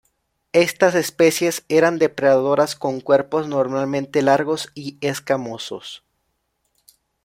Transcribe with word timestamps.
Estas 0.53 0.95
especies 0.95 1.63
eran 1.69 1.99
depredadoras, 1.99 2.75
con 2.75 3.01
cuerpos 3.01 3.47
normalmente 3.47 4.23
largos 4.23 4.71
y 4.73 4.97
escamosos. 4.99 6.03